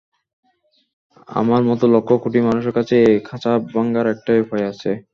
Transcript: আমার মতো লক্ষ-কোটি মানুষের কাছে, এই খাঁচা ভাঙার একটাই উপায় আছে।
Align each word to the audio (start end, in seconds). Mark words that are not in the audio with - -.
আমার 1.33 1.61
মতো 1.69 1.85
লক্ষ-কোটি 1.93 2.39
মানুষের 2.47 2.73
কাছে, 2.77 2.95
এই 3.05 3.17
খাঁচা 3.27 3.51
ভাঙার 3.67 4.05
একটাই 4.13 4.39
উপায় 4.45 4.65
আছে। 4.71 4.89